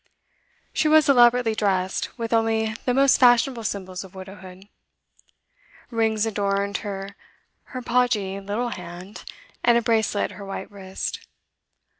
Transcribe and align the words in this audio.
She 0.73 0.87
was 0.87 1.07
elaborately 1.07 1.53
dressed, 1.53 2.17
with 2.17 2.33
only 2.33 2.73
the 2.85 2.93
most 2.95 3.19
fashionable 3.19 3.63
symbols 3.63 4.03
of 4.03 4.15
widowhood; 4.15 4.67
rings 5.91 6.25
adorned 6.25 6.77
her 6.77 7.15
podgy 7.85 8.39
little 8.39 8.69
hand, 8.69 9.23
and 9.63 9.77
a 9.77 9.81
bracelet 9.83 10.31
her 10.31 10.43
white 10.43 10.71
wrist. 10.71 11.27